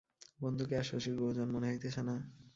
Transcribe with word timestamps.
বন্ধুকে 0.39 0.73
আর 0.77 0.85
শশীর 0.91 1.15
গুরুজন 1.19 1.47
মনে 1.51 1.67
হইতেছে 1.69 2.01
না। 2.01 2.15